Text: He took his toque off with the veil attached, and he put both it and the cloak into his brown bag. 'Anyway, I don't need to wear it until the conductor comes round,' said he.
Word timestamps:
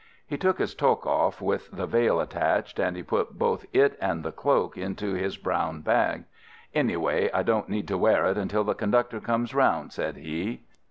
He 0.25 0.35
took 0.35 0.57
his 0.57 0.73
toque 0.73 1.05
off 1.05 1.41
with 1.43 1.69
the 1.69 1.85
veil 1.85 2.19
attached, 2.19 2.79
and 2.79 2.97
he 2.97 3.03
put 3.03 3.37
both 3.37 3.67
it 3.71 3.99
and 4.01 4.23
the 4.23 4.31
cloak 4.31 4.75
into 4.75 5.13
his 5.13 5.37
brown 5.37 5.81
bag. 5.81 6.23
'Anyway, 6.73 7.29
I 7.31 7.43
don't 7.43 7.69
need 7.69 7.87
to 7.89 7.99
wear 7.99 8.25
it 8.25 8.35
until 8.35 8.63
the 8.63 8.73
conductor 8.73 9.19
comes 9.19 9.53
round,' 9.53 9.93
said 9.93 10.17
he. 10.17 10.63